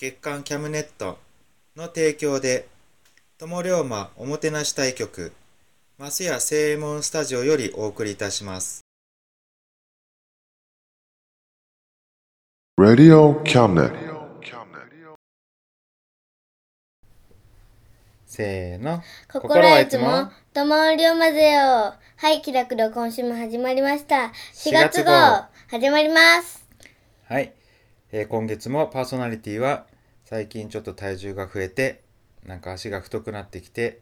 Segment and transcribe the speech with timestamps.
[0.00, 1.18] 月刊キャムネット
[1.76, 2.66] の提供で
[3.36, 5.30] 友龍馬おもてなし対局
[5.98, 8.80] マスヤ正右衛門スタジオよりお送りいたします
[12.80, 13.92] Radio Cabinet.
[18.24, 19.02] せーの。
[19.30, 21.94] 心はいつも、友龍馬ぜよ。
[22.16, 24.32] はい、気楽で今週も始まりました。
[24.54, 25.10] 4 4月号、
[25.68, 26.66] 始まります。
[27.28, 27.52] はい、
[28.12, 29.89] えー今月もパーソナリティは
[30.30, 32.04] 最近ちょっと体重が増えて
[32.46, 33.98] なんか足が太くなってきて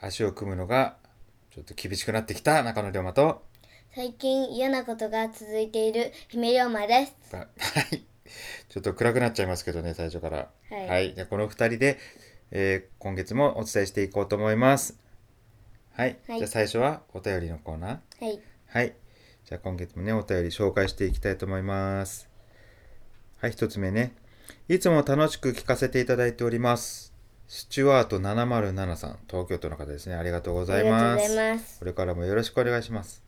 [0.00, 0.96] 足を組むのが
[1.54, 3.44] ちょっと厳しくなってきた中野龍馬と
[3.94, 7.14] 最近嫌なことが続いている姫龍馬です。
[7.30, 8.02] が はい
[8.68, 11.98] ちょっと暗くなっちゃいますけどね最初からはいじゃあこの2人で、
[12.50, 14.98] えー今月もお伝えしていこうと思います
[15.92, 18.40] はい、はいじゃあ最初はお便りのコーナーはい。
[18.66, 18.94] はい。
[19.44, 22.28] じゃあ今月もね、お便り紹介していきたいと思います。
[23.36, 24.14] はい、一つ目ね。
[24.68, 27.12] いつも楽しく聞かせていただいております。
[27.48, 30.14] スチュワート707さん、東京都の方ですね。
[30.14, 31.36] ありがとうございます。
[31.36, 33.22] ますこれからもよろしくお願いします。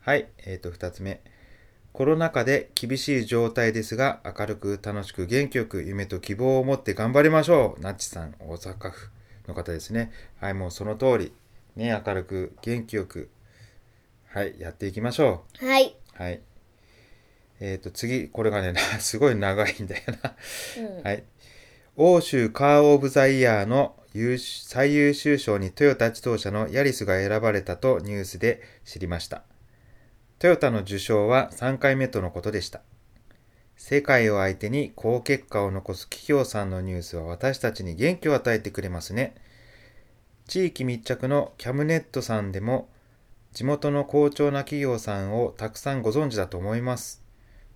[0.00, 1.20] はい、えーと、二つ目。
[1.92, 7.80] コロナ禍で厳しい状態ですが、明るく楽しく元気よく夢と希望を持って頑張りましょう。
[7.80, 9.10] ナッチさん、大阪府
[9.46, 10.12] の方ですね。
[10.40, 11.32] はい、もうその通り。
[11.76, 13.30] ね、明るく元気よく
[14.30, 15.96] はい、やっていきましょはい。
[16.18, 16.22] う。
[16.22, 16.40] はい。
[17.60, 20.36] えっ、と、次、これがね、な すごい長いんだよな。
[20.78, 21.02] うん。
[21.02, 21.24] はい。
[21.96, 29.42] 欧州カー・オブ・ザ・イヤーの最優秀賞にトヨタ自動車のヤリスが選ばれたとニュースで知りました。
[30.38, 32.82] トヨタの受賞は3回目とのことでした。
[33.76, 39.34] 世界を相手に好結果を残す企業さんのニュースは私たちに元気を与えてくれますね。
[40.46, 42.88] 地域密着のキャムネットさんでも
[43.52, 47.27] 地元の好調な企業さんをたくさんご存知だと思います。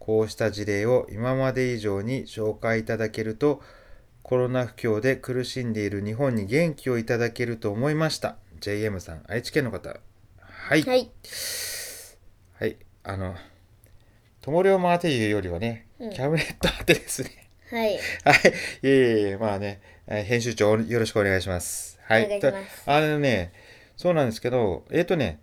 [0.05, 3.63] こうした事例を今まで以上に紹介いただけると
[4.25, 8.35] コロナ不況で苦しんでいる日本に元気をいただけると思いました。
[8.61, 9.91] JM さん、愛知県の方。
[10.41, 10.83] はい。
[10.83, 11.09] はい。
[12.59, 12.77] はい。
[13.05, 13.37] あの、
[14.41, 17.49] 友龍馬宛ていうよりはね、うんキャブネット宛てですね。
[17.71, 17.95] はい。
[18.27, 18.49] はい。
[18.83, 22.01] いえいえまあね、えー編集長よろしくお願いします。
[22.09, 22.41] はい。
[22.87, 23.53] あのね、
[23.97, 25.39] そうなんですけど、えっ、とね、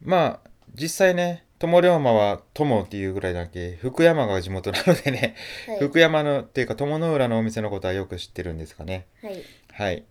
[0.00, 5.34] まあ、実際ね、友龍馬は友っていうぐらいだけ、福山が地元なのでね、
[5.66, 5.78] はい。
[5.78, 9.06] 福山のっていうか友の浦のお店のことはよく知ってるんですかね。
[9.22, 9.42] はい。
[9.72, 10.04] はい。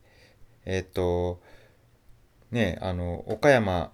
[0.66, 1.39] えっと、
[2.51, 3.91] ね、あの、岡山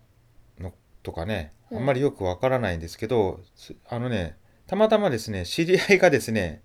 [0.60, 0.74] の
[1.04, 4.38] とかね、あんまりよくわからないんですけど、すあのね、
[4.68, 6.62] たまたまですね、知り合いがですね、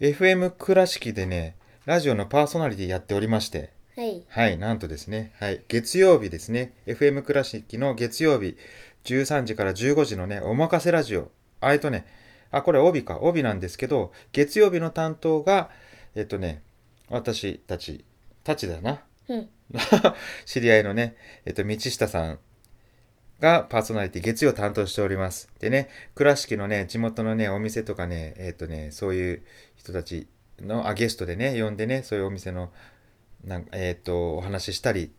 [0.00, 4.24] FM 倉敷でね、ラジオのパーソナリティやっておりまして、はい。
[4.28, 8.56] はい、なんとですね、はい、月曜日ですね、FM 倉敷の月曜日、
[9.04, 11.30] 13時から15時のね、おまかせラジオ。
[11.60, 12.06] あえっとね、
[12.50, 15.70] あ、これ帯か、帯なんですけど、月曜日の担当が、
[16.14, 16.62] えっとね、
[17.08, 18.04] 私たち、
[18.44, 19.02] たちだな。
[19.28, 19.48] うん。
[20.44, 22.38] 知り合いのね、えっと、道下さん
[23.40, 25.48] がパーソナリティ月曜担当しております。
[25.58, 29.42] でね、倉敷のね、地元のね、お店とかね、えっとね、そういう
[29.76, 30.28] 人たち
[30.60, 32.72] の、あ、ゲストでね、呼んでね、そういうお店の、
[33.44, 35.12] なんえっと、お話ししたり、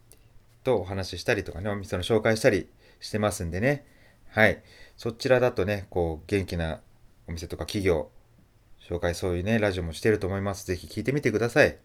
[0.63, 2.69] とお話ししたりとかね、お店の紹介したり
[3.03, 3.85] してますんでね。
[4.29, 4.63] はい。
[4.95, 6.79] そちらだとね、こう、元気な
[7.27, 8.09] お店とか企業、
[8.89, 10.65] 紹介そういうね、ラジオもしてると思います。
[10.65, 11.77] ぜひ聞いてみてください。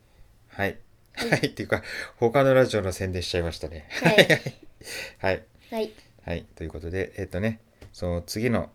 [0.48, 0.78] はい。
[1.14, 1.48] はい。
[1.48, 1.82] っていうか、
[2.16, 3.88] 他のラジオの宣伝しちゃいましたね。
[4.00, 4.28] はい。
[5.18, 5.42] はい。
[5.70, 5.92] はい。
[6.24, 6.46] はい。
[6.54, 7.60] ということで、えっ、とね、
[7.92, 8.70] その次の、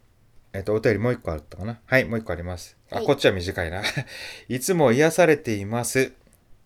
[0.51, 1.79] えっ、と、お便りもう一個あったかな？
[1.85, 2.77] はい、もう一個あります。
[2.91, 3.81] あ、はいこっちは短いな。
[4.49, 6.11] いつも癒されています。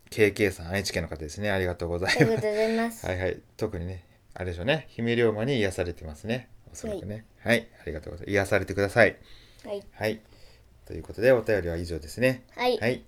[0.09, 1.51] KK さん、愛知県の方ですね。
[1.51, 2.21] ありがとうございます。
[2.21, 3.05] ありがとうございます。
[3.05, 3.39] はいはい。
[3.57, 4.03] 特にね、
[4.39, 4.85] あれでしょうね。
[4.89, 6.47] 姫龍馬に癒されてますね。
[6.71, 7.25] おそらくね。
[7.39, 7.67] はい。
[7.81, 8.31] ありがとうございます。
[8.31, 9.17] 癒されてください。
[9.65, 9.83] はい。
[9.91, 10.21] はい。
[10.85, 12.43] ということで、お便りは以上ですね。
[12.55, 12.77] はい。
[12.77, 13.03] はい。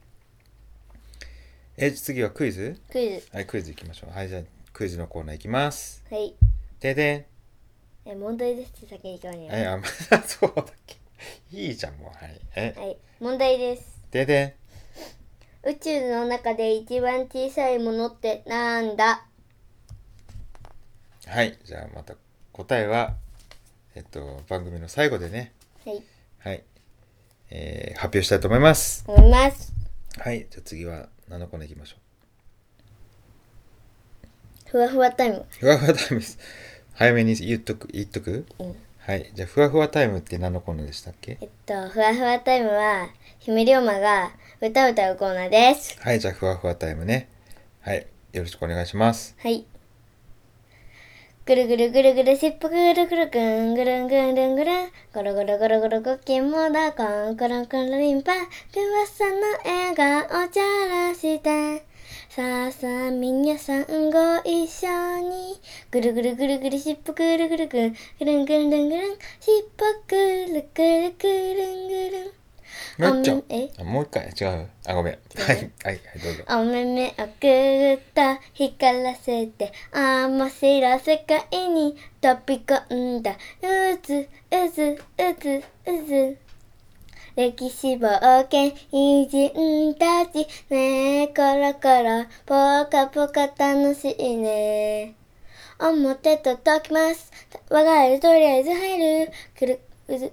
[1.77, 2.81] え、次はクイズ？
[2.91, 3.27] クイズ。
[3.31, 4.09] はい、クイズいきましょう。
[4.09, 4.41] はい、じゃあ、
[4.73, 6.03] クイズのコーナーいきます。
[6.09, 6.33] はい。
[6.79, 7.27] でで
[8.05, 9.39] え、問題ですって先に言わん。
[9.39, 9.83] ねえ、あ、ま
[10.17, 10.97] あ、そうだっけ。
[11.51, 12.17] いいじゃん、もう。
[12.17, 12.41] はい。
[12.55, 12.97] え、はい。
[13.19, 14.01] 問題です。
[14.09, 14.55] でで
[15.63, 19.13] 宇宙の中で一番小さいものってなんだ？
[19.13, 19.28] ん。
[21.29, 21.59] はい。
[21.63, 22.15] じゃあ、また、
[22.53, 23.13] 答えは、
[23.93, 25.53] えっと、番組の最後でね、
[25.85, 26.03] はい。
[26.39, 26.63] はい。
[27.51, 29.03] えー発表したいと思います。
[29.07, 29.71] 思います。
[30.17, 30.47] はい。
[30.49, 31.97] じゃあ次は、何のコーナーいきましょ
[34.65, 35.35] ふわふわタイム。
[35.37, 35.45] う。
[35.59, 36.39] ふわふわタイムです。
[36.93, 38.47] 早めに言っとく、言っとく？
[38.57, 38.75] うん。
[38.97, 39.31] はい。
[39.33, 41.37] じゃあ、ふわふわタイムって何のコーナーでしたっけ？
[41.41, 45.95] えっと、ふわふわタイムは、姫龍馬が歌を歌うコーナーです。
[46.01, 46.19] はい。
[46.19, 47.29] じゃあ、ふわふわタイムね。
[47.81, 48.07] はい。
[48.33, 49.35] よろしくお願いします。
[49.37, 49.65] はい。
[51.49, 57.01] ぐるぐるぐるぐるしっぽぐるぐるぐんぐるんぐるんぐるんぐるんゴロゴロゴロゴロごきもだこ
[57.31, 60.63] んころんころりんぱ噂の笑顔じゃ
[61.07, 61.83] らして
[62.29, 64.89] さあさあ皆さんご一緒
[65.27, 65.59] に
[65.89, 70.15] ぐるぐるぐるぐるしっぽぐるぐるぐんぐるんぐるんぐるんぐるんしっぽぐ
[70.53, 72.38] るぐるぐるんぐるん
[72.97, 73.43] もう一丁
[73.79, 86.37] あもう一回違うあごめんはいはいはいどうぞお目目をぐっと光らせて面白い世界に飛び込んだうずうずうずうず
[87.35, 88.09] 歴史冒
[88.43, 95.15] 険偉人たちねえコロコロポカポカ楽しいね
[95.79, 97.31] 表届きます
[97.69, 99.79] 我が家でとりあえず入るくる
[100.09, 100.31] うずん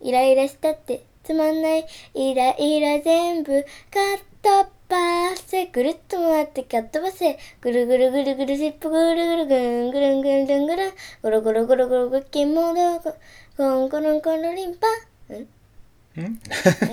[0.00, 3.68] イライラしたってつまんないイライラ全部か
[4.16, 5.66] っ飛ばせ。
[5.66, 7.36] ぐるっと回ってかっ飛ばせ。
[7.60, 10.88] ぐるぐるぐるぐるしっぽぐるぐるぐんぐるんぐるんぐるんぐる。
[10.88, 10.92] ん
[11.22, 13.16] ゴロゴロゴロゴロごきもどこ
[13.56, 14.86] コンコロンコロリンパ
[15.34, 15.56] ん
[16.20, 16.40] ん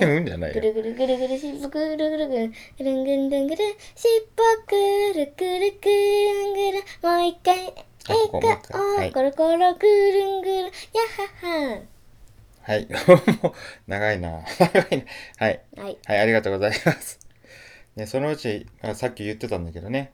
[0.02, 4.76] うんじゃないよぐるぐるぐるぐるしっぽぐるぐるぐるぐるんぐるんぐるんぐるんしっぽぐ
[5.14, 7.68] るぐるぐるんぐるんもう一回
[8.08, 10.72] あここもう一回はい笑顔コロコロぐるんぐるんやっ
[11.42, 11.93] はっは
[12.66, 12.88] はい。
[13.42, 13.52] もう
[13.86, 14.42] 長いな。
[14.58, 15.04] 長いな
[15.38, 15.60] はい。
[15.76, 15.98] はい。
[16.06, 17.20] はいありがとうございます。
[17.96, 20.12] ねそのうちあさっき言ってたんだけどね。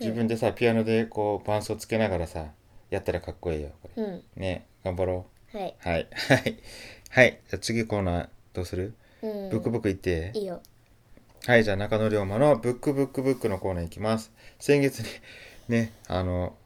[0.00, 2.52] 自分でさピアノでこう伴奏つけながらさ
[2.90, 4.02] やったらかっこいいよこれ。
[4.02, 4.24] うん。
[4.36, 6.08] ね頑張ろはい、うはい。
[6.28, 6.56] はい。
[7.10, 7.40] はい。
[7.48, 8.94] じゃあ次コーナーどうする？
[9.22, 10.32] うん、ブックブックいって？
[10.34, 10.60] いいよ。
[11.46, 14.32] はい、じゃあ中野龍馬のブックブックブックのコーナーいきます。
[14.58, 15.06] 先月に
[15.68, 16.56] ね、あの、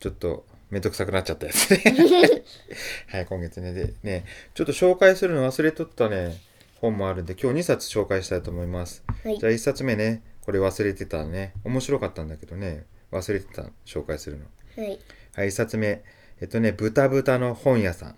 [0.00, 1.82] ちょっとめんどくさくなっちゃったやつね。
[3.08, 3.74] はい、今月ね。
[3.74, 4.24] で、ね、
[4.54, 6.40] ちょっと紹介するの忘れとったね、
[6.80, 9.04] 本もあるんで、今日2冊紹介したいと思います。
[9.22, 11.52] はいじゃあ1冊目ね、これ忘れてたね。
[11.64, 14.46] 面白かったんだけどね、忘れてた、紹介するの。
[14.82, 14.98] はい
[15.34, 16.02] はい、1冊目。
[16.40, 18.16] えっとね、豚豚の本屋さん。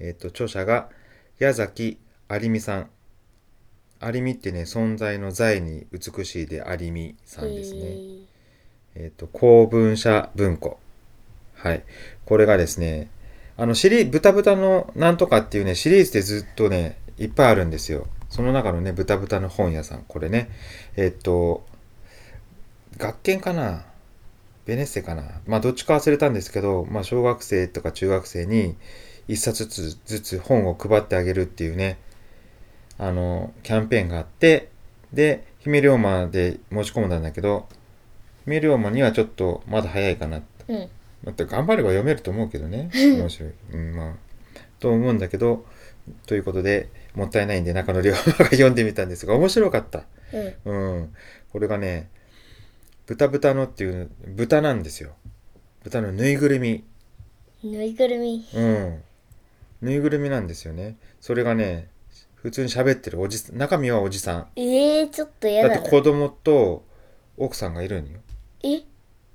[0.00, 0.88] えっと、著者が
[1.38, 1.98] 矢崎
[2.30, 2.90] 有美さん。
[4.02, 7.80] 有美ってね、存在の在に美しいで有美さんですね。
[7.82, 8.22] えー
[8.94, 10.78] えっと、公文社文庫。
[11.62, 11.84] はい。
[12.24, 13.08] これがですね、
[13.56, 18.08] あの、シリ、豚豚のなんとかっていうね、シリーズでずっとね、いっぱいあるんですよ。
[18.30, 20.04] その中のね、豚豚の本屋さん。
[20.08, 20.50] これね、
[20.96, 21.64] えっと、
[22.96, 23.84] 学研かな？
[24.64, 25.40] ベネッセかな？
[25.46, 28.74] まあ、どっちか忘れたんですけど、まあ、小学生とか中学生に
[29.28, 31.98] 一冊ずつずつ本を配ってあげるっていうね、
[32.98, 34.70] あの、キャンペーンがあって、
[35.12, 37.68] で、姫龍馬で申し込んだんだけど、
[38.46, 40.42] 姫龍馬にはちょっとまだ早いかな。
[40.66, 40.88] うん
[41.24, 42.90] また頑張れば読めると思うけどね。
[42.94, 43.52] 面白い。
[43.72, 44.14] うん、まあ、
[44.80, 45.64] と思うんだけど、
[46.26, 50.04] ということで、もったいないんで中野龍馬が読んでみたんですが、面白かった。
[50.64, 51.14] うんうん。
[51.52, 52.08] これがね、
[53.06, 55.12] 豚豚のっていう、豚なんですよ。
[55.84, 56.84] 豚のぬいぐるみ。
[57.62, 59.02] ぬいぐるみうん。
[59.82, 60.96] ぬいぐるみなんですよね。
[61.20, 61.88] それがね、
[62.34, 64.48] 普通に喋ってるおじさん、中身はおじさん。
[64.56, 66.84] えー、ちょっとやだなだって子供と
[67.36, 68.18] 奥さんがいるんよ。
[68.64, 68.82] え？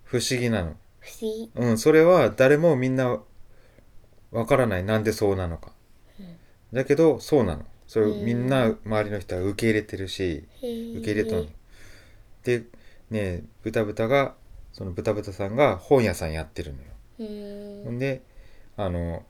[0.04, 0.76] 不思議なの。
[1.08, 3.20] 不思議うん、それは誰もみんな
[4.32, 4.84] わからない。
[4.84, 5.72] なんでそうなのか。
[6.74, 7.66] だけど、そうなの。
[7.88, 11.46] それをみんな周りの人は受け入れてるし、受け入れたの。
[12.44, 12.64] で、
[13.10, 14.36] ね、ブタブタが、
[14.74, 17.84] そのブタブタさんが本屋さんやってるのよ。
[17.86, 18.22] ほんで、
[18.76, 19.24] あの、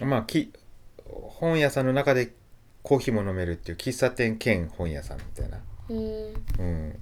[0.00, 0.52] まあ、き、
[1.04, 2.32] 本屋さんの中で
[2.82, 5.58] コーヒーも飲めるっていう喫茶店兼本屋さんみたいな。
[5.88, 7.00] うん。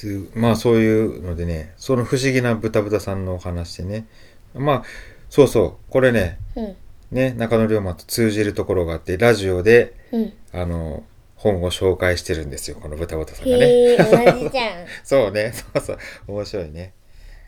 [0.00, 4.06] すまあそういうのでねその不思議な豚豚さんのお話でね
[4.54, 4.82] まあ
[5.28, 6.76] そうそうこれねうん
[7.10, 11.02] ね中野龍馬と通じるところがあってラジオでうんあの
[11.40, 13.64] 本を紹介してるんですよこの豚豚さんがね。
[13.64, 14.04] へえ同
[14.38, 16.92] じじゃん そうね、そうそう、面白いね。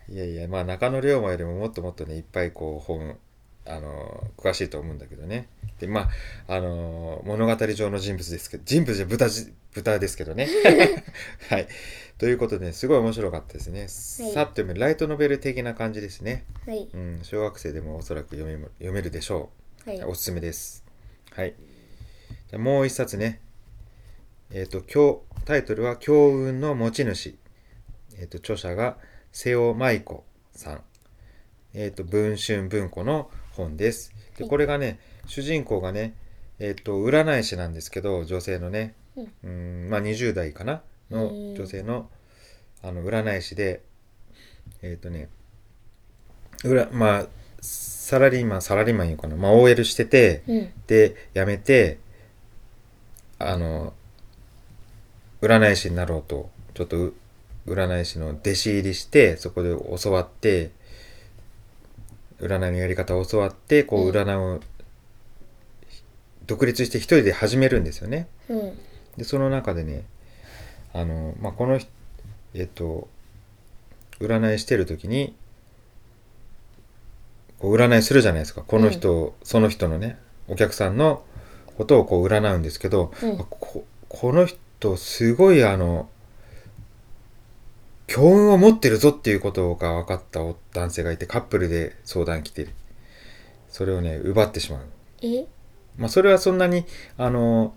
[0.09, 3.17] いやいや、まあ中野龍馬よりももっともっとね、いっぱいこう本、
[3.65, 5.47] あの詳しいと思うんだけどね。
[5.79, 6.09] で、ま
[6.47, 10.47] あ、あの物語上の人物ですけど、人物じゃ豚じ、豚ですけどね。
[11.49, 11.67] はい。
[12.17, 13.87] ということで、すごい面白かったですね。
[13.87, 16.45] さっと読める、ライトノベル的な感じですね。
[16.65, 19.49] はいうん、小学生でもおそらく読めも読めるでしょ
[19.85, 19.89] う。
[19.89, 20.83] はいおすすめです。
[21.31, 21.55] はい。
[22.49, 23.41] じゃあもう一冊ね。
[24.51, 27.35] えっ、と、今日、タイトルは、強運の持ち主。
[28.19, 28.97] えっ、と、著者が、
[29.31, 30.83] 瀬尾舞子さん。
[31.73, 34.13] えっ、と、文春文庫の本です。
[34.37, 34.49] で、はい。
[34.49, 36.13] これがね、主人公がね、
[36.59, 39.31] えっ、と、占い師なんですけど、女性のね、うん。
[39.43, 39.47] う
[39.87, 40.81] ん、まあ20代かな？
[41.11, 42.09] のうん女性の、
[42.81, 43.81] あの、占い師で、
[44.81, 45.29] えっ、とね、
[46.63, 47.27] 裏、まあ、
[47.61, 50.69] サラリーマン、サラリーマンいうかな、まあ OL してて、うん。
[50.87, 51.99] で、辞めて、
[53.39, 53.93] あの、
[55.41, 57.13] 占い師になろうと、ちょっとう
[57.67, 60.71] 占い師の弟子入りして、そこで教わって、
[62.43, 64.59] 占いのやり方を教わって、こう、うん占いを、
[66.45, 68.27] 独立して一人で始めるんですよね。
[68.49, 68.77] うん
[69.17, 70.05] で、その中でね、
[70.93, 71.89] あの、まあ、この人、
[72.53, 73.07] えっと、
[74.19, 75.35] 占いしてる時に、
[77.59, 78.61] こう占いするじゃないですか。
[78.61, 81.23] この人、その人のね、お客さんの
[81.77, 86.09] ことをこう占うんですけど、うんあここの人、すごいあの、
[88.13, 90.41] 強運を持ってるぞっていうことが分かった
[90.71, 92.67] 男性がいて、カップルで相談来て、
[93.69, 94.81] それをね、奪ってしまう。
[95.23, 95.47] え？
[95.97, 96.85] まあ、それはそんなに、
[97.17, 97.73] あの、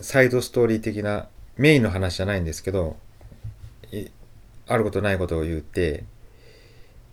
[0.00, 2.96] サイドストーリー的なメインの話じゃないんですけど、
[3.90, 4.06] い
[4.68, 6.04] あることないことを言って、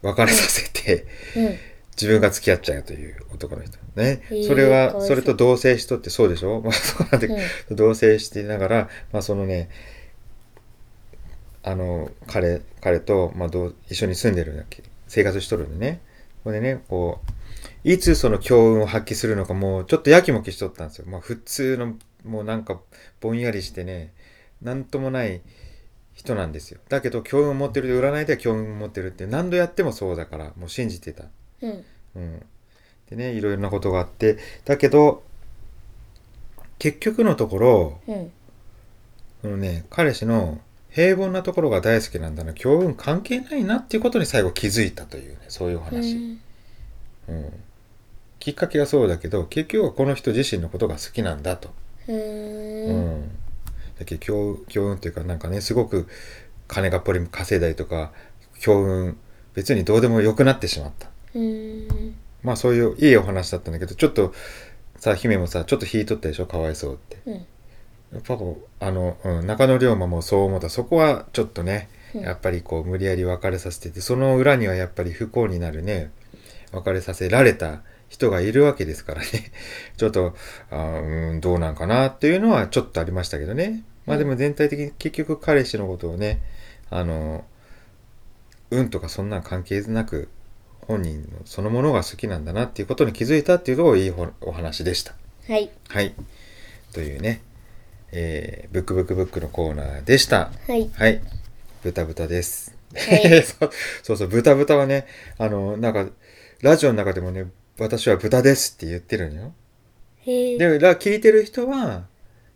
[0.04, 1.58] 別れさせて、うん
[2.00, 3.78] 自分が付き合っちゃうという男の人。
[3.96, 4.36] ねへ。
[4.36, 6.62] ーそれは、それと同棲しとってそうでしょ？
[6.62, 9.70] まあ、そうなんで、うん同棲してながら、まあ、そのね、
[11.64, 16.02] あの、彼、彼と、まあ、どう一緒に住んでるんだっけ生活しとるんでね。
[16.44, 17.32] これでね、こう、
[17.84, 21.06] いつその強運を発揮するのかもうちょっとやきもきしとったんですよ。
[21.08, 22.80] まあ普通のもうなんか
[23.22, 24.14] ぼんやりしてね、
[24.62, 25.42] なんともない
[26.14, 26.80] 人なんですよ。
[26.90, 31.26] だけど強運を持ってるで占いでは強運を持ってるって何度やってもそうだからもう信じてた。
[31.62, 31.86] うん
[32.16, 32.46] うん。
[33.10, 35.24] でね、いろいろなことがあって、だけど
[36.78, 38.32] 結局のところ、うん
[39.42, 46.38] このね、彼氏の平凡なところが大好きなんだな、強運関係ないなっていうことに最後気づいたというね、そういうお話。
[47.28, 47.54] うん、
[48.40, 51.70] きっかけがそうだけど結局はこの人自身のことが好きなんだと。
[52.08, 53.22] ううん。
[53.22, 53.30] ん、
[54.00, 56.08] だけど強強運っていうかなんかねすごく
[56.68, 58.12] 金がっぽり稼いだりとか
[58.60, 59.18] 強運
[59.54, 61.10] 別にどうでもよくなってしまった。
[61.36, 62.16] うん。
[62.42, 64.34] まあそういういいお話だったんだけどちょっと
[64.98, 66.48] さ姫もさちょっと引いとったでしょ？
[66.48, 67.18] かわいそうって。
[67.28, 67.46] うん
[68.14, 70.70] やっぱこうあの、うん、中野龍馬もそう思った。
[70.70, 72.22] そこはちょっとねうん。
[72.22, 76.12] やっぱりこう無理やり別れさせててその裏にはやっぱり不幸になるね
[76.72, 79.28] 別れさせられた人がいるわけですからね。
[79.98, 80.36] ちょっと
[80.72, 83.84] あーうんどうなんかなっていうのはちょっとありましたけどね。
[84.06, 86.42] まあでも全体的に結局彼氏のことをね
[86.90, 87.46] あの
[88.72, 90.30] 運とかそんなん関係なく
[90.82, 95.14] 本人のそのものが好きなんだなっていうことに気づいたっていうのがいいおお話でした。
[95.48, 95.70] はい。
[95.88, 96.16] はい。
[96.94, 97.42] というね、
[98.12, 100.52] えー、ブックブックブックのコーナーでした。
[100.68, 101.22] はいはい。
[101.84, 102.76] 豚豚です。
[102.96, 103.70] はい そう
[104.04, 105.06] そうそう、豚豚はね、
[105.38, 106.08] あの、なんか、
[106.62, 107.46] ラジオの中でもね、
[107.78, 109.54] 私は豚ですって言ってるのよ。
[110.22, 112.08] へえで、ラ聞いてる人は、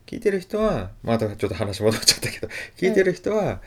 [0.05, 3.61] 聞いてる人は、またちょっと話戻っちゃったけど、 聞いてる人は、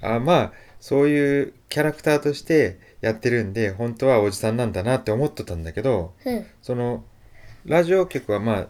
[0.00, 7.04] あまあ、そういうキャラクターとしてやってるんで、本当はおじさんなんだなって思ってたんだけど、うんその
[7.64, 8.68] ラジオ局はまあ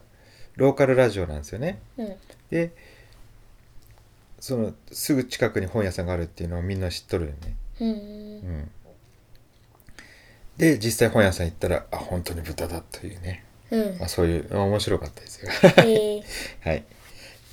[0.57, 1.81] ローカルラジオなんですよね。
[1.97, 2.17] うん。
[2.51, 2.71] で
[4.41, 7.37] そのすぐ近くに本屋さんがあるっていうのはみんな知っとるよね。
[7.81, 7.93] ううん。
[8.63, 8.71] ん。
[10.57, 13.99] で実際本屋さん行ったらあ本当に豚だというね、うん。
[13.99, 15.51] まあ、そういうあ面白かったですよ。
[15.85, 16.23] へえ。
[16.61, 16.85] はい。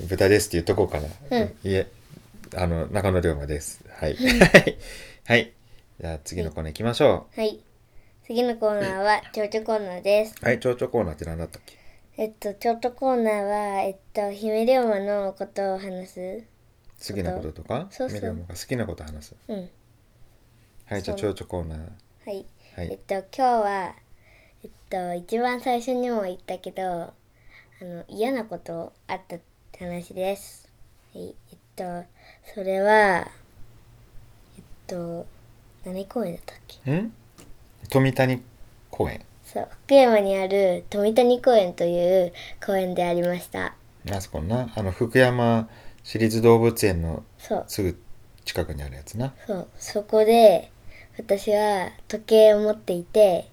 [0.08, 1.08] 豚ですって言っとこうかな、
[1.40, 1.48] うん。
[1.64, 1.88] いえ
[2.56, 3.82] あの中野龍馬です。
[3.90, 4.16] はい。
[4.16, 4.78] はい
[5.26, 5.52] はい。
[6.02, 7.60] じゃあ次のコーナー行きましょはい。
[8.26, 10.36] 次のコーナーは蝶々コーナーです。
[10.42, 11.81] うはい蝶々コーナーって何だったっけ？
[12.18, 16.44] えっと蝶々コーナーはえっと姫龍馬のことを話す。
[17.08, 17.88] 好きなこととか？
[17.90, 18.20] そうそう。
[18.20, 19.36] ミリアムが好きなこと話す。
[19.48, 19.70] うん。
[20.86, 21.80] はいじゃあそう蝶々コーナー。
[21.80, 21.88] は
[22.32, 22.46] い。
[22.76, 22.90] はい。
[22.92, 23.96] えっと今日は
[24.64, 27.14] えっと一番最初にも言ったけどあ
[27.82, 29.40] の嫌なことあったっ
[29.72, 30.70] て話です。
[31.16, 32.06] はい、えっと
[32.54, 32.94] それは
[34.58, 35.26] えっと
[35.86, 36.92] 何公園だったっけ？
[36.92, 37.14] ん？
[37.90, 38.42] 富谷
[38.92, 42.34] 公園そう福山にある富谷公園という
[42.66, 43.76] 公園でありました。
[44.10, 44.72] あそこな？
[44.76, 45.68] あの福山
[46.04, 47.66] 市立動物園のそう。
[47.68, 48.00] すぐ
[48.46, 49.34] 近くにあるやつな。
[49.46, 49.68] そう。
[49.78, 50.72] そこで
[51.18, 53.50] 私は時計を持っていて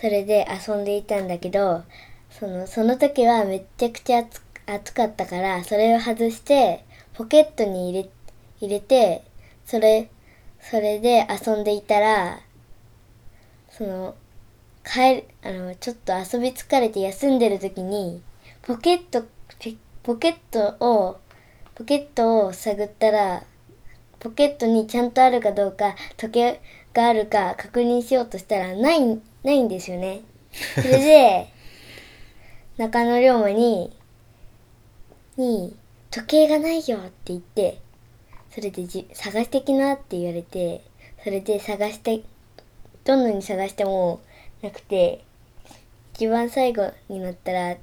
[0.00, 1.82] それで遊んでいたんだけど
[2.30, 6.84] そのその時はめっちゃくちゃ暑暑かったからそれを外して
[7.14, 8.08] ポケットに入れ
[8.60, 9.24] 入れて
[9.66, 10.08] それ
[10.60, 12.38] それで遊んでいたら
[13.70, 14.14] その
[14.90, 18.22] 帰るあのちょっと遊び疲れて休んでる時に
[18.62, 19.24] ポケット
[20.02, 21.20] ポケットを
[21.74, 23.42] ポケットを探ったら
[24.18, 26.60] ポケットにちゃんとあるかどうか時計
[26.94, 30.22] があるか確認しようとしたらないないんですよね。
[30.74, 31.46] それで
[32.78, 33.94] 中野龍馬に
[35.36, 35.76] に
[36.10, 37.78] 時計がないよって言って
[38.50, 40.80] それでじ探してきなって言われて
[41.22, 42.22] それで探して
[43.04, 44.20] どんなに探しても
[44.62, 45.24] なくて
[46.14, 47.76] 一番最後になったら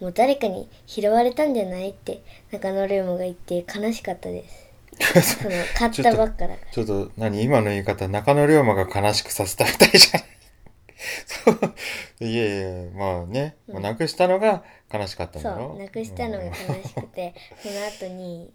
[0.00, 4.66] もう誰かに拾われたんじゃないって中野龍馬が言って悲しかったです。
[5.38, 6.58] その買ったばっかだから。
[6.72, 10.24] ちょっと何今の言い方中野龍馬が悲しくさせたみたいじゃない。
[11.26, 11.74] そう。
[12.24, 18.50] いやいやまあね、もうなくしたのが悲しかったんだろそう、なくしたのが悲しくて、その後に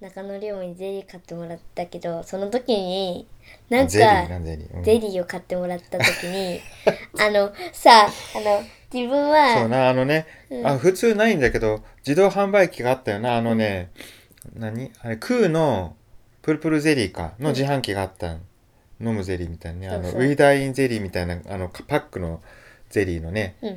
[0.00, 3.26] 中野龍馬にゼリー買ってもらったけど、その時に、
[3.70, 4.82] なんか、ゼリーなゼリー、うん。
[4.84, 6.60] ゼリーを買ってもらった時に、
[7.18, 8.62] あの、さ、あの、
[8.94, 10.26] 自分は、そうなあのね、
[10.62, 13.36] あ普通ないんだけど自動販売機があったよな。
[13.36, 13.90] あのね、
[14.54, 14.92] 何？
[15.00, 15.96] あれクーの
[16.42, 18.42] プルプルゼリーかの自販機があったん
[19.00, 19.88] 飲むゼリーみたいなね。
[19.88, 22.40] あのウィダーインゼリーみたいなあのパックの
[22.88, 23.68] ゼリーのねうん、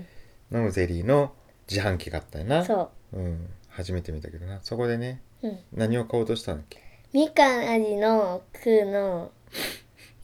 [0.56, 1.34] 飲むゼリーの
[1.68, 4.60] 自販機があったよな、そうん、初めて見たけどな。
[4.62, 5.60] そこでねう、うん。
[5.74, 6.80] 何を買おうとしたんだっけ？
[7.14, 9.32] みかん味のクーの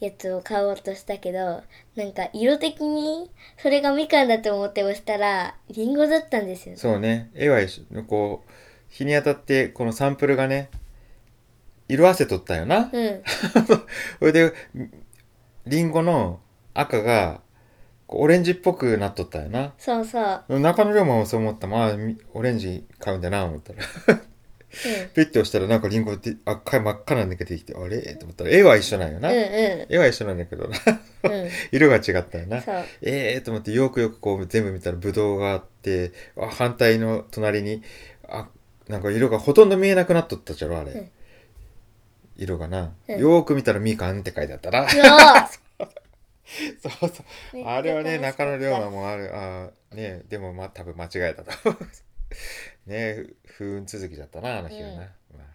[0.00, 1.62] やつを買おうとしたけど、
[1.96, 6.76] なんか色的にそれがみかんだと思って押したら、リンゴだったんですよね。
[6.78, 8.50] そうね絵は一緒こう
[8.88, 10.70] 日に当たってこのサンプルがね
[11.88, 13.22] 色あせとったよな、うん。
[14.18, 14.52] それで、
[15.66, 16.40] リンゴの
[16.72, 17.42] 赤が、
[18.06, 19.74] こうオレンジっぽくなっとったよな。
[19.76, 20.60] そうそう。
[20.60, 23.82] 中野龍馬もそう思ったまあ、みオレンジ買うんだな、思ったら。
[25.14, 28.00] ピッて押したらなんかリンゴって赤い真っ赤なんだけど出てきて、あれ？
[28.16, 29.30] と思ったら、絵は一緒なんよな。
[29.30, 29.36] うん。
[29.36, 29.44] うん
[29.88, 30.78] 絵は一緒なんだけどな。
[31.24, 31.32] うん。
[31.32, 31.50] うん。
[31.72, 32.60] 色が違ったよな。
[32.62, 32.84] そう。
[33.02, 37.82] ええー、と思ってよくよくこう全部見たらブドウがあって、あ反対の隣に、
[38.28, 38.48] あ、
[38.88, 40.92] なんか色がほとんど見えなくなっとったじゃろ、あれ。
[40.92, 41.10] うん
[42.36, 44.88] 色がな、うんよーく見たらみかんって書いてあったな。
[44.90, 47.12] そう そう
[47.52, 47.64] そう。
[47.64, 51.52] あれはね、中野龍馬もある、あーね、でもまあ多分間違えたと。
[52.86, 54.94] ね、不運続きだったな、あの日はな。
[54.94, 55.04] うんま
[55.38, 55.54] あ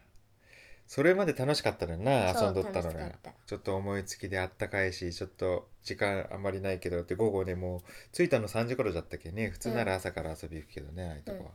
[0.89, 3.32] それまで楽しかったのにな、そう遊んどったのが楽しかった。
[3.46, 11.52] ちょっと思いつきであったかいし、ちょっと時間あんまりないけどって、午後ね、もう着いたの3時頃だったっけね、普通なら朝から遊び行くけどね、ああいうとこは。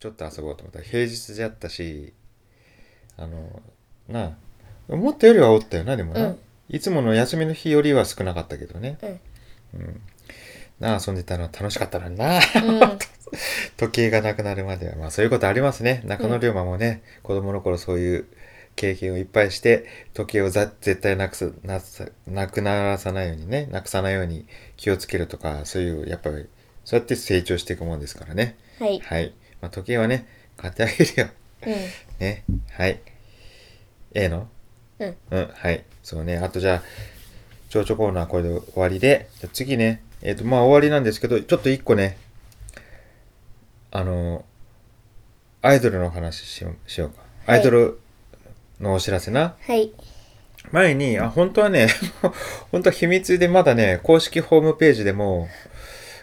[0.00, 2.12] ちょっと遊ぼうと思ったら、平日じゃったし、
[3.16, 3.62] あの、
[4.08, 4.36] なあ、
[4.88, 6.26] 思ったよりはおったよな、でもな。
[6.26, 6.38] うん
[6.72, 8.96] いつもの休みの日よりは少なかったけどね。
[9.02, 9.80] うん。
[9.80, 10.02] うん。
[10.80, 12.36] なあ、遊んでたのは楽しかったのにな。
[12.36, 12.98] うん。
[13.76, 14.96] 時計がなくなるまでは。
[14.96, 16.02] まあそういうことありますね。
[16.04, 18.24] 中野龍馬もね、子供の頃そういう
[18.76, 26.46] 経験をいっぱいして、時計をざ絶対なくす、なさなくならさないようにね、なくさないように気をつけるとか、そういう、やっぱり、
[26.84, 28.56] そうやって成長していくもんですからね。
[28.78, 28.98] はい。
[29.00, 29.34] はい。
[29.60, 31.28] まあ時計はね、買ってあげるよ。
[31.66, 31.74] うん。
[32.18, 32.44] ね。
[32.72, 33.00] はい。
[34.14, 34.48] ええの？
[34.98, 35.16] うん。
[35.30, 35.84] うん、はい。
[36.02, 36.38] そうね。
[36.38, 36.82] あとじゃあ、
[37.68, 42.18] 蝶々コーナーこれで終わりで、じゃあ次ね、えっ、と、まあ終わりなんですけど、ちょっと一個ね、
[43.90, 44.44] あの、
[45.62, 47.20] アイドルの話しようしようか。
[47.20, 47.98] はいアイドル
[48.80, 49.56] のお知らせな。
[49.66, 49.90] はい。
[50.72, 51.88] 前に、あ、本当はね、
[52.70, 55.48] 本当は秘密でまだね、公式ホームページでも、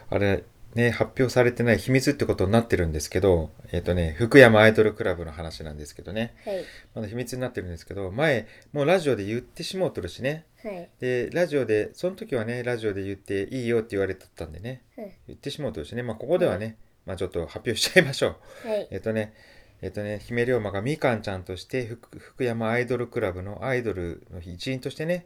[0.09, 0.43] あれ、
[0.77, 6.35] ね、発表されてない秘密ってことになってるんですけど、えっ、とね、福山アイドルクラブの話なんですけどね。
[6.45, 6.63] はい。
[6.93, 10.45] まだ秘密になってるんですけど、前、もうラジオで言ってしもうとるしね。
[10.63, 10.89] はい。
[10.99, 18.35] で、ラジオで、その時はね、ラジオで言っていいよって言われてたんでね、うん言ってしもうとるしね、まあここではね、まあちょっと発表しちゃいましょ
[18.65, 18.67] う。
[18.67, 18.87] はい。
[18.91, 19.33] えっとね、
[19.81, 25.25] えっとね、姫龍馬がみかんちゃんとして福福山アイドルクラブのアイドルの一員としてね、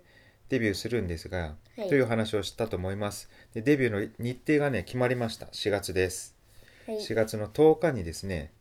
[0.52, 3.30] デビューするんですが、はいという話をしたと思います。
[3.54, 5.46] で、デビューの日程がね、決まりました。
[5.48, 6.36] 4月です。
[6.86, 6.98] はい。
[6.98, 8.52] 4月の10日にですね、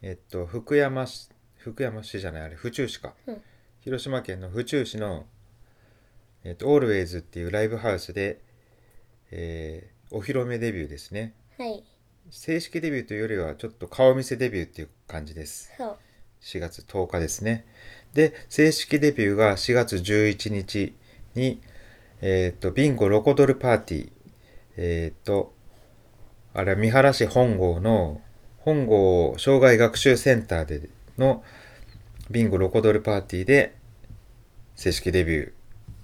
[0.00, 3.14] えっと、福山市、福山市じゃない、あれ、府中市か。
[3.26, 3.42] うん
[3.80, 5.24] 広島県の府中市の、
[6.44, 8.40] えっと、オールウェイズっていうライブハウスで、
[9.30, 11.34] えーお披露目デビューですね。
[11.58, 11.84] はい。
[12.30, 15.70] 正式デビューというよりは、ちょっと顔見せデビューっていう感じです。
[15.76, 15.98] そう。
[16.40, 17.66] 4月10日ですね。
[18.14, 20.94] で、正式デビューが4月11日
[21.38, 21.60] に、
[22.20, 24.10] えっ、と、ビンゴロコドルパーティー、
[24.76, 25.54] えっ、と、
[26.54, 28.20] あれは三原市本郷の
[28.58, 31.42] 本郷障害学習センターでの
[32.30, 33.76] ビンゴロコドルパーティーで
[34.74, 35.52] 正式デビュー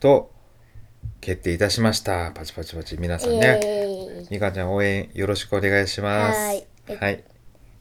[0.01, 0.31] と
[1.20, 2.31] 決定いたしました。
[2.33, 2.97] パチパチパチ。
[2.99, 3.61] 皆さんイね。
[4.31, 6.38] みかちゃん応援よろしくお願いします。
[6.38, 6.66] はい
[7.01, 7.25] はい。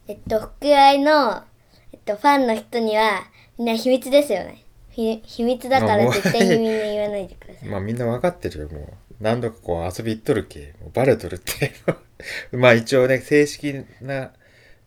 [0.08, 1.44] えっと、福愛の、
[1.92, 3.24] えっと、ファンの人には、
[3.58, 4.63] みんな秘密ですよね。
[4.94, 7.70] ひ秘密だから絶対にみんな言わないでください。
[7.70, 8.88] まあみんなわかってるよ、もう。
[9.20, 10.76] 何度かこう遊び行っとるけ。
[10.82, 11.72] もうバレとるって。
[12.56, 14.34] まあ一応ね、正式な、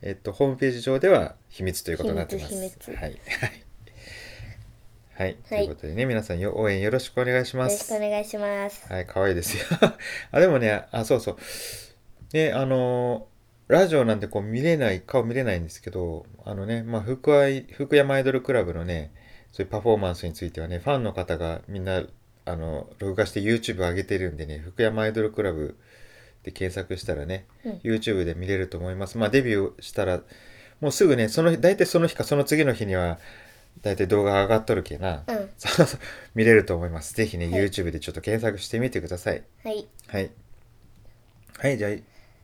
[0.02, 2.54] えっと、ホームページ上では秘密ということになってます。
[2.54, 2.98] はい。
[3.00, 3.18] はい。
[5.14, 5.36] はい。
[5.48, 8.10] ということでね、皆さんよ応援よろしくお願いしますよろしくお。
[8.10, 8.86] 願いします。
[8.92, 9.64] はい、可愛いですよ。
[10.30, 11.36] あ、でもね、あ、そうそう。
[12.32, 13.36] ね、あのー
[13.68, 19.12] ラジオなんてこう見れない、顔見れないんですけど、あのね、まあ、福愛、福山アイドルクラブのね、
[19.56, 22.02] そういうパフォーマンスについてはね、ファンの方がみんな、
[22.44, 25.78] あの、録画して YouTube 上げてるんでね、福山アイドルクラブ
[26.42, 29.16] で検索したらね、うん YouTube で見れると思います。
[29.16, 30.20] まあ、デビューしたら、
[30.82, 33.18] もうすぐね、その日、大体その日かその次の日には、
[33.80, 35.50] 大体動画上がっとるけな、うん。
[36.36, 37.14] 見れると思います。
[37.14, 39.42] ぜひね、はい YouTube でちょっと検索してみてください。
[39.64, 39.88] はい。
[40.08, 40.30] はい。
[41.60, 41.92] はい、じゃあ、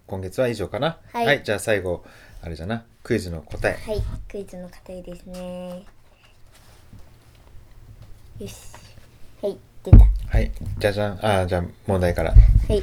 [0.06, 0.98] 今月は以上かな。
[1.12, 2.06] はいじゃあ最後、
[2.40, 3.74] あれじゃな、クイズの答え。
[3.74, 4.02] はい。
[4.30, 5.84] クイズの答えですね。
[8.40, 8.54] よし。
[9.42, 9.58] はい。
[9.84, 9.98] 出た。
[9.98, 11.12] はい、じゃじゃん。
[11.24, 12.32] あーじゃあ問題から。
[12.32, 12.36] は
[12.74, 12.82] い。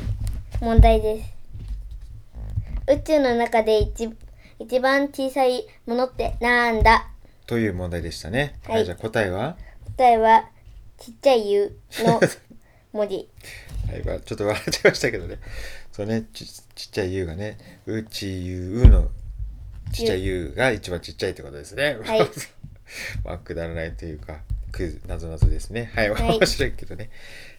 [0.61, 2.93] 問題です。
[2.93, 4.09] 宇宙の中で一
[4.59, 7.07] 一番小さいものってなんだ？
[7.47, 8.59] という問題でしたね。
[8.67, 9.55] はいじゃあ答えは？
[9.97, 10.45] 答えは、
[10.97, 12.19] ちっちゃい U の
[12.93, 13.27] 文字。
[13.91, 15.39] はい、まあちょっと笑っちゃいましたけどね。
[15.91, 19.09] そうね、ちちっちゃい U がね、うちゆうの
[19.91, 21.97] ちっちゃい U が一番ちっちゃいってことですね。
[22.03, 22.21] はい
[23.25, 25.91] まあ、くだらないというか、クイズ、なぞなぞですね。
[25.95, 27.09] はい、はい面白いけどね。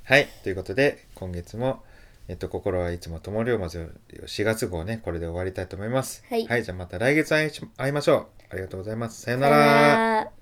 [0.04, 1.82] はい、ということで、今月も、
[2.28, 3.94] えっと、心はいつもともりをまず
[4.26, 6.24] 4月号ね、これで終わりたいと思います。
[6.28, 8.26] はいじゃあまた来月会いし会いましょう。
[8.50, 9.22] ありがとうございます。
[9.22, 9.48] さよな。
[9.48, 10.32] ら。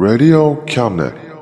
[0.00, 1.34] Radio Cabinet.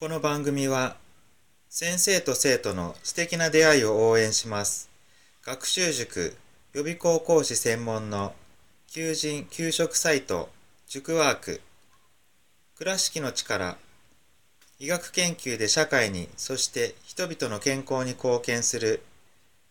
[0.00, 0.96] この番組は
[1.68, 4.88] 先生と生徒の素敵な出会いを応援します
[5.42, 6.36] 学習塾
[6.72, 8.34] 予備校講師専門の
[8.86, 10.48] 求人・給食サイト
[10.86, 11.60] 塾ワーク
[12.76, 13.76] 倉敷の力
[14.78, 19.02] 医学研究で社会にそして人々の健康に貢献する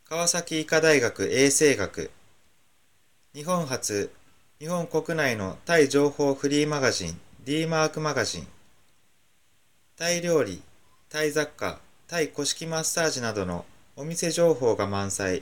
[0.10, 2.12] 川崎医科大学衛生学
[3.34, 4.12] 日本初
[4.60, 8.48] 日本国内のタイ情報フリーマガジン D マークマガジン
[9.98, 10.62] タイ料理、
[11.10, 15.42] タイ雑貨、タイ古式マッサージなどのお店情報が満載。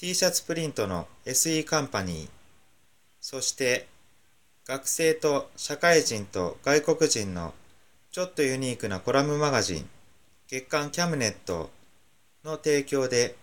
[0.00, 2.28] t シャツプリントの SE カンパニー
[3.20, 3.88] そして
[4.64, 7.52] 学生と社会人と外国人の
[8.12, 9.88] ちょっとユニークなコラムマガジン
[10.46, 11.70] 月刊キャムネット
[12.44, 13.34] の提供で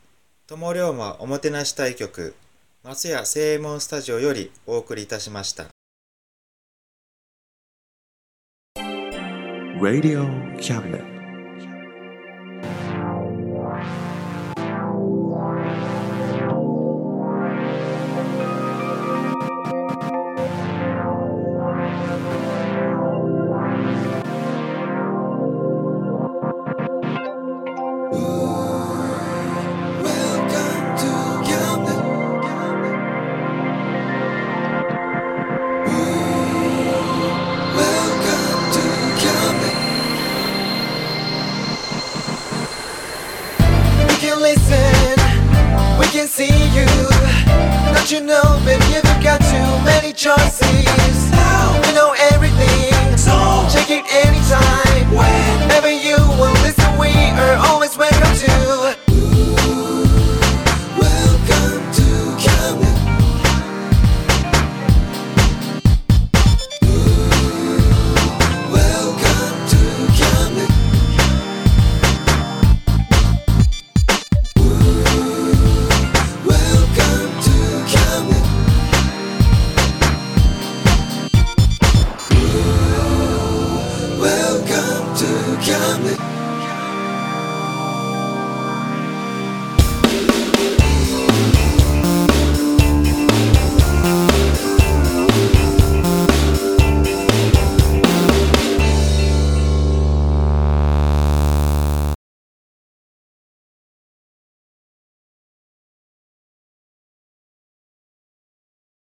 [0.48, 2.36] 友龍馬おもてなし対局
[2.84, 5.66] 松屋正右衛門スタジオよりお送りいたしました
[9.82, 10.24] Radio
[10.62, 11.15] Cabinet.